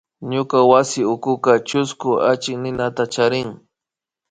Ñuka 0.31 0.57
wasi 0.71 1.01
ukuka 1.13 1.51
chusku 1.67 2.09
achikninata 2.31 3.03
charin 3.13 3.49